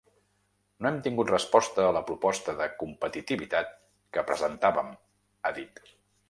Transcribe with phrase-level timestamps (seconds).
[0.85, 3.77] No hem tingut resposta a la proposta de competitivitat
[4.17, 4.91] que presentàvem,
[5.51, 5.85] ha dit.